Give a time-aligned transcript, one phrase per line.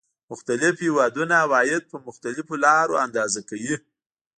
[0.31, 3.75] مختلف هېوادونه عواید په مختلفو لارو اندازه کوي